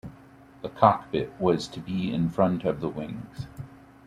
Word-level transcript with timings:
The 0.63 0.69
cockpit 0.69 1.31
was 1.39 1.67
to 1.67 1.79
be 1.79 2.11
in 2.11 2.29
front 2.31 2.63
of 2.65 2.81
the 2.81 2.89
wings. 2.89 3.45